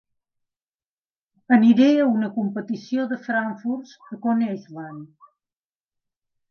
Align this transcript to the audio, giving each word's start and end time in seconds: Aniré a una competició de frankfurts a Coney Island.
Aniré 1.57 1.89
a 2.05 2.07
una 2.13 2.31
competició 2.39 3.07
de 3.13 3.21
frankfurts 3.29 3.95
a 4.09 4.21
Coney 4.27 4.59
Island. 4.59 5.31